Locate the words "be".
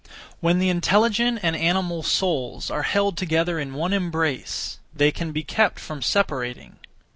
5.31-5.43